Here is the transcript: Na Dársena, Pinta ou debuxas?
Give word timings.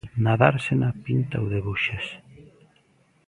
Na 0.23 0.33
Dársena, 0.41 0.89
Pinta 1.05 1.41
ou 1.43 1.47
debuxas? 1.53 2.05